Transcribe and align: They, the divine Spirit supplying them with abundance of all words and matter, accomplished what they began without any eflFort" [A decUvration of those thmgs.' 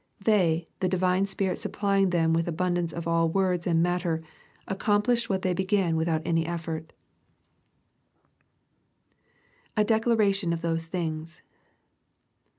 They, 0.23 0.67
the 0.79 0.89
divine 0.89 1.27
Spirit 1.27 1.59
supplying 1.59 2.09
them 2.09 2.33
with 2.33 2.47
abundance 2.47 2.91
of 2.91 3.07
all 3.07 3.29
words 3.29 3.67
and 3.67 3.83
matter, 3.83 4.23
accomplished 4.67 5.29
what 5.29 5.43
they 5.43 5.53
began 5.53 5.95
without 5.95 6.23
any 6.25 6.43
eflFort" 6.43 6.89
[A 9.77 9.85
decUvration 9.85 10.53
of 10.53 10.61
those 10.61 10.89
thmgs.' 10.89 11.41